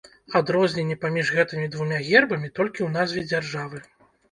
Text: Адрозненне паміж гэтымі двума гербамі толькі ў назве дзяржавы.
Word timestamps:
Адрозненне 0.37 0.97
паміж 1.03 1.29
гэтымі 1.35 1.69
двума 1.77 2.01
гербамі 2.09 2.51
толькі 2.59 2.81
ў 2.89 2.91
назве 2.99 3.27
дзяржавы. 3.31 3.87